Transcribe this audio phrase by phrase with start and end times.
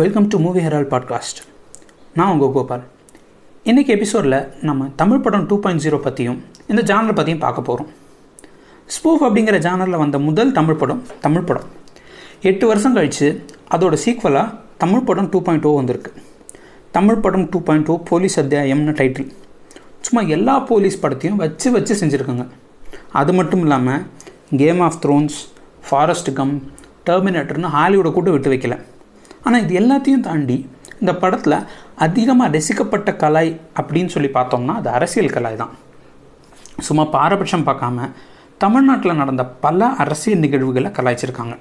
[0.00, 1.38] Welcome to movie herald podcast
[2.14, 2.82] நான் உங்கள் கோபால்.
[3.64, 7.90] இன்றைக்கி எபிசோடில் நம்ம தமிழ் படம் டூ பாயிண்ட் ஜீரோ பற்றியும் இந்த ஜானர் பற்றியும் பார்க்க போகிறோம்
[8.86, 11.62] ஸ்பூஃப் அப்படிங்கிற ஜானரில் வந்த முதல் தமிழ் படம் தமிழ் படம்.
[12.42, 16.12] எட்டு வருஷம் கழித்து அதோட சீக்வலாக தமிழ் படம் டூ பாயிண்ட் ஓ வந்திருக்கு.
[16.90, 19.30] தமிழ் படம் டூ பாயிண்ட் ஓ போலீஸ் அத்தியாயம்னு டைட்டில்
[20.00, 22.46] சும்மா எல்லா போலீஸ் படத்தையும் வச்சு வச்சு செஞ்சுருக்காங்க.
[23.12, 24.06] அது மட்டும் இல்லாமல்
[24.56, 25.40] Game of Thrones
[25.90, 26.62] Forrest Gump
[27.06, 28.78] டெர்மினேட்டர்னு ஹாலிவுட்டை கூட்டு விட்டு வைக்கல.
[29.44, 30.56] ஆனால் இது எல்லாத்தையும் தாண்டி
[31.00, 31.56] இந்த படத்தில்
[32.06, 33.46] அதிகமாக ரசிக்கப்பட்ட கலை
[33.80, 35.72] அப்படின்னு சொல்லி பார்த்தோம்னா அது அரசியல் கலை தான்.
[36.86, 38.08] சும்மா பாரபட்சம் பார்க்காம
[38.64, 41.54] தமிழ்நாட்டில் நடந்த பல அரசியல் நிகழ்வுகளை கலாய்ச்சிருக்காங்க.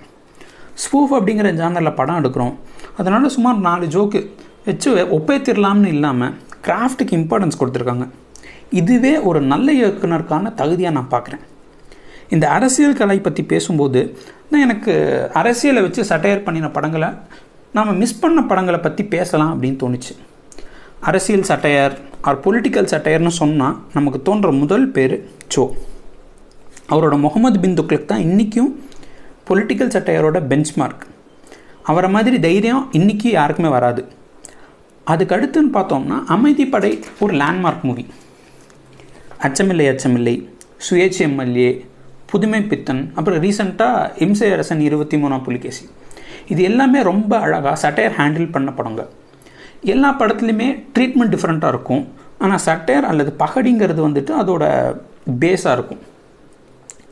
[0.83, 2.55] ஸ்பூஃப் அப்படிங்கிற ஜானரில் படம் எடுக்கிறோம்.
[2.99, 4.19] அதனால் சுமார் நாலு ஜோக்கு
[4.67, 6.33] வச்சு ஒப்பேத்திடலாம்னு இல்லாமல்
[6.67, 8.07] கிராஃப்ட்டுக்கு இம்பார்ட்டன்ஸ் கொடுத்துருக்காங்க.
[8.81, 11.43] இதுவே ஒரு நல்ல இயக்குனருக்கான தகுதியாக நான் பார்க்குறேன்.
[12.35, 14.01] இந்த அரசியல் கலை பற்றி பேசும்போது
[14.49, 14.93] நான் எனக்கு
[15.41, 17.09] அரசியலை வச்சு சட்டையர் பண்ணின படங்களை
[17.73, 20.13] நாம் மிஸ் பண்ண படங்களை பற்றி பேசலாம் அப்படின்னு தோணுச்சு.
[21.09, 21.95] அரசியல் சட்டையர்
[22.27, 25.15] ஆர் பொலிட்டிக்கல் சட்டையர்னு சொன்னால் நமக்கு தோன்ற முதல் பேர்
[25.55, 25.63] சோ
[26.93, 28.71] அவரோட முகமது பின் துக்லக் தான் இன்றைக்கும்
[29.49, 31.03] பொலிட்டிக்கல் சட்டையரோட பெஞ்ச்மார்க்
[31.83, 34.01] அவரை மாதிரி தைரியம் இன்றைக்கி யாருக்குமே வராது.
[35.03, 38.05] அதுக்கு அடுத்துன்னு பார்த்தோம்னா அமைதிப்படை ஒரு லேண்ட்மார்க் மூவி
[39.45, 40.35] அச்சமில்லை அச்சமில்லை.
[40.89, 41.69] சுயேட்சை எம்எல்ஏ
[42.31, 45.85] புதுமை பித்தன் அப்புறம் ரீசெண்டாக இம்சை அரசன் இருபத்தி மூணாம் புலிகேசி.
[46.53, 49.01] இது எல்லாமே ரொம்ப அழகாக சட்டையர் ஹேண்டில் பண்ண படங்க.
[49.93, 52.03] எல்லா படத்துலையுமே ட்ரீட்மெண்ட் டிஃப்ரெண்ட்டாக இருக்கும்.
[52.43, 54.63] ஆனால் சட்டையர் அல்லது பகடிங்கிறது வந்துட்டு அதோட
[55.43, 56.01] பேஸாக இருக்கும்.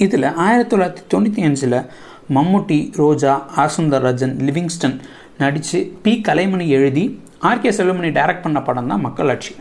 [0.05, 1.79] இதில் ஆயிரத்தி தொள்ளாயிரத்தி தொண்ணூற்றி அஞ்சில்
[2.35, 4.97] மம்முட்டி ரோஜா ஆசுந்தரராஜன் லிவிங்ஸ்டன்
[5.41, 6.13] நடித்து பி.
[6.27, 7.05] கலைமணி எழுதி
[7.49, 9.53] ஆர்கே செல்வமணி டைரக்ட் பண்ண படம் தான் மக்களாட்சி.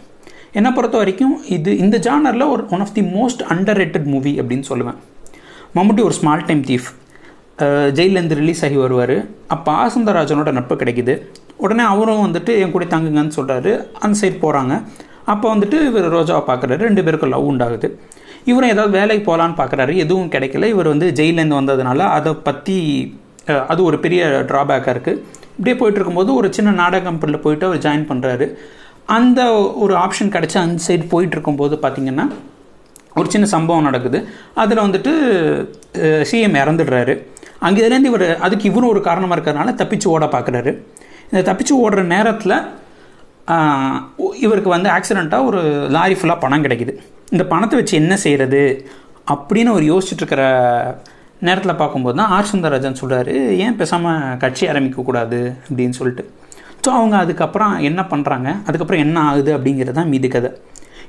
[0.58, 3.42] என்னை பொறுத்த வரைக்கும் இது இந்த ஜானரில் ஒரு one of the most
[3.82, 4.98] underrated movie அப்படின்னு சொல்லுவேன்.
[5.76, 6.88] மம்முட்டி ஒரு ஸ்மால் டைம் தீஃப்
[7.98, 9.16] ஜெயிலேருந்து ரிலீஸ் ஆகி வருவார்.
[9.54, 11.14] அப்போ ஆசந்தராஜனோட நட்பு கிடைக்குது.
[11.64, 13.72] உடனே அவரும் வந்துட்டு என் கூட தங்குங்கன்னு சொல்கிறாரு
[14.04, 14.74] அந்த சைட் போகிறாங்க
[15.32, 17.88] அப்போ வந்துட்டு இவர் ரோஜாவை பார்க்குறாரு ரெண்டு பேருக்கும் லவ் உண்டாகுது.
[18.50, 20.68] இவரும் ஏதாவது வேலைக்கு போகலான்னு பார்க்குறாரு எதுவும் கிடைக்கல.
[20.74, 22.76] இவர் வந்து ஜெயிலேருந்து வந்ததுனால அதை பற்றி
[23.72, 25.20] அது ஒரு பெரிய ட்ராபேக்காக இருக்குது
[25.56, 28.46] இப்படியே போயிட்டு இருக்கும்போது ஒரு சின்ன நாடக கம்பெனியில் போயிட்டு அவர் ஜாயின் பண்ணுறாரு
[29.16, 29.40] அந்த
[29.84, 31.76] ஒரு ஆப்ஷன் கிடச்சி அந்த சைடு போயிட்டு இருக்கும்போது
[33.20, 34.18] ஒரு சின்ன சம்பவம் நடக்குது.
[34.62, 35.12] அதில் வந்துட்டு
[36.30, 37.14] சிஎம் இறந்துடுறாரு.
[37.64, 40.72] அங்கே இதுலேருந்து இவர் அதுக்கு இவரும் ஒரு காரணமாக இருக்கிறதுனால தப்பிச்சு ஓட பார்க்குறாரு.
[41.30, 42.56] இந்த தப்பிச்சு ஓடுற நேரத்தில்
[44.46, 45.60] இவருக்கு வந்து ஆக்சிடெண்ட்டாக ஒரு
[45.96, 46.92] லாரி ஃபுல்லாக பணம் கிடைக்குது.
[47.34, 48.62] இந்த பணத்தை வச்சு என்ன செய்கிறது
[49.34, 50.42] அப்படின்னு அவர் யோசிச்சுட்ருக்கிற
[51.46, 53.34] நேரத்தில் பார்க்கும்போது தான் ஆர் சுந்தரராஜன் சொல்கிறாரு
[53.64, 56.24] ஏன் பேசாமல் கட்சி ஆரம்பிக்கக்கூடாது அப்படின்னு சொல்லிட்டு.
[56.84, 60.50] ஸோ அவங்க அதுக்கப்புறம் என்ன பண்ணுறாங்க அதுக்கப்புறம் என்ன ஆகுது அப்படிங்கிறது தான் மீதி கதை.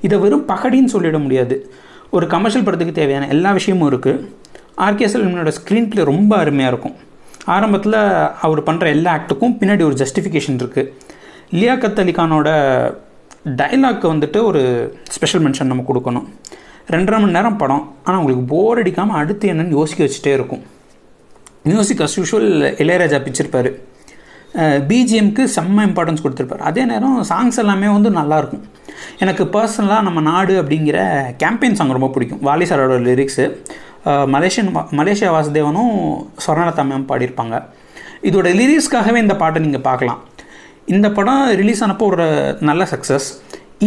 [0.05, 1.55] இதை வெறும் பகடின்னு சொல்லிட முடியாது.
[2.15, 4.23] ஒரு கமர்ஷியல் படத்துக்கு தேவையான எல்லா விஷயமும் இருக்குது
[4.85, 6.95] ஆர்கே செல்வனோட ஸ்க்ரீன் பிளே ரொம்ப அருமையாக இருக்கும்.
[7.55, 7.99] ஆரம்பத்தில்
[8.45, 10.91] அவர் பண்ணுற எல்லா ஆக்டுக்கும் பின்னாடி ஒரு ஜஸ்டிஃபிகேஷன் இருக்குது
[11.59, 12.49] லியாக்கத் அலிகானோட
[13.59, 14.61] டைலாக்கு வந்துட்டு ஒரு
[15.15, 16.25] ஸ்பெஷல் மென்ஷன் நம்ம கொடுக்கணும்.
[16.95, 17.83] ரெண்டரை மணி நேரம் படம்.
[18.05, 20.61] ஆனால் உங்களுக்கு போர் அடிக்காமல் அடுத்து என்னென்னு யோசிக்க வச்சுட்டே இருக்கும்.
[21.69, 22.49] மியூசிக் அஸ் யூஷுவல்
[22.83, 23.69] இளையராஜா பிச்சிருப்பார்.
[24.89, 26.63] பிஜிஎம்க்கு செம்ம இம்பார்ட்டன்ஸ் கொடுத்துருப்பார்.
[26.69, 28.63] அதே நேரம் சாங்ஸ் எல்லாமே வந்து நல்லாயிருக்கும்
[29.23, 30.99] எனக்கு பர்சனலாக நம்ம நாடு அப்படிங்கிற
[31.43, 32.41] கேம்பெயின் சாங் ரொம்ப பிடிக்கும்.
[32.47, 33.45] வாலி சாரோட லிரிக்ஸு
[34.35, 35.93] மலேசியன் மலேசியா வாசுதேவனும்
[36.45, 37.55] ஸ்வர்ணலதா மேம் பாடியிருப்பாங்க.
[38.29, 40.19] இதோட லிரிக்ஸ்க்காகவே இந்த பாட்டை நீங்கள் பார்க்கலாம்.
[40.95, 42.27] இந்த படம் ரிலீஸ் ஆனப்போ ஒரு
[42.69, 43.29] நல்ல சக்ஸஸ்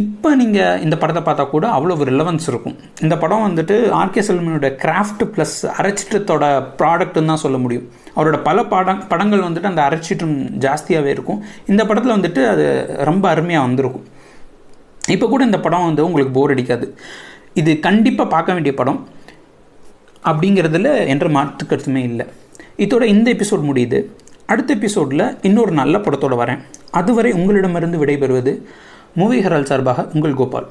[0.01, 2.75] இப்போ நீங்கள் இந்த படத்தை பார்த்தா கூட அவ்வளோ ரிலவன்ஸ் இருக்கும்.
[3.05, 6.45] இந்த படம் வந்துட்டு ஆர்கே செல்வனோட கிராஃப்ட் ப்ளஸ் அரைச்சிட்டத்தோட
[6.81, 7.87] ப்ராடக்ட்னு தான் சொல்ல முடியும்.
[8.17, 11.41] அவரோட பல படம் படங்கள் வந்துட்டு அந்த அரைச்சிட்டும் ஜாஸ்தியாகவே இருக்கும்.
[11.73, 12.67] இந்த படத்தில் வந்துட்டு அது
[13.11, 14.07] ரொம்ப அருமையாக வந்திருக்கும்.
[15.15, 16.89] இப்போ கூட இந்த படம் வந்து உங்களுக்கு போர் அடிக்காது.
[17.61, 19.01] இது கண்டிப்பாக பார்க்க வேண்டிய படம்.
[20.25, 22.27] அப்படிங்கிறதுல என்ற மாற்று கருத்துமே இல்லை.
[22.77, 24.05] இதோட இந்த எபிசோட் முடியுது.
[24.47, 26.59] அடுத்த எபிசோடில் இன்னொரு நல்ல படத்தோடு வரேன்.
[26.91, 28.63] அதுவரை உங்களிடமிருந்து விடைபெறுவது
[29.15, 30.71] மூவி ஹரால் சார்பாக உங்கள் கோபால்.